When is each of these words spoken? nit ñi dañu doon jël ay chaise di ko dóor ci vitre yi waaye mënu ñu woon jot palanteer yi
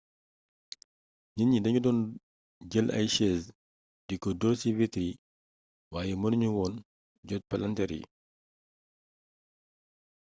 nit 1.35 1.47
ñi 1.49 1.59
dañu 1.63 1.79
doon 1.83 1.99
jël 2.71 2.87
ay 2.97 3.07
chaise 3.15 3.47
di 4.07 4.15
ko 4.23 4.29
dóor 4.39 4.55
ci 4.61 4.69
vitre 4.79 5.01
yi 5.07 5.19
waaye 5.93 6.13
mënu 6.21 6.35
ñu 6.41 6.49
woon 6.57 6.73
jot 7.27 7.43
palanteer 7.49 7.91
yi 7.97 8.01